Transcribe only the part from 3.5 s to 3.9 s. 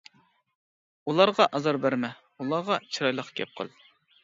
قىل.